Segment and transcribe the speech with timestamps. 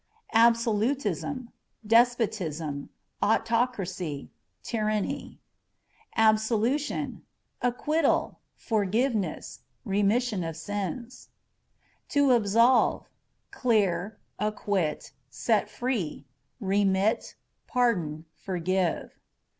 [0.33, 2.89] Absolutism â€" despotism,
[3.21, 4.31] autocracy,
[4.63, 5.39] tyranny.
[6.15, 7.21] Absolution
[7.61, 11.29] â€" acquittal, forgiveness, remission of sins.
[12.09, 16.25] To Absolve â€" clear, acquit, set free;
[16.59, 17.35] remit;
[17.67, 19.19] pardon, forgive.